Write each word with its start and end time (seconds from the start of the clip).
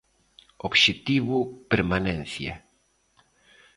Obxectivo 0.69 1.37
permanencia. 1.71 2.53